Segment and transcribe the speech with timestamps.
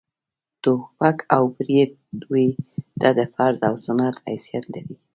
[0.61, 1.91] ټوپک او برېت
[2.21, 2.47] دوى
[2.99, 4.95] ته د فرض و سنت حيثيت لري.